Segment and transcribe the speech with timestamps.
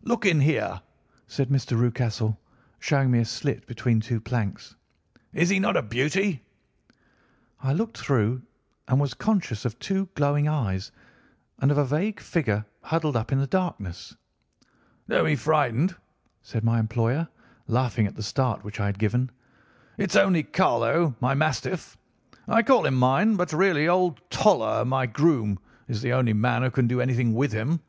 [0.00, 0.80] "'Look in here!'
[1.26, 1.78] said Mr.
[1.78, 2.38] Rucastle,
[2.78, 4.74] showing me a slit between two planks.
[5.34, 6.42] 'Is he not a beauty?'
[7.62, 8.40] "I looked through
[8.88, 10.90] and was conscious of two glowing eyes,
[11.58, 14.16] and of a vague figure huddled up in the darkness.
[15.06, 15.94] "'Don't be frightened,'
[16.40, 17.28] said my employer,
[17.66, 19.28] laughing at the start which I had given.
[19.98, 21.98] 'It's only Carlo, my mastiff.
[22.46, 25.58] I call him mine, but really old Toller, my groom,
[25.88, 27.80] is the only man who can do anything with him.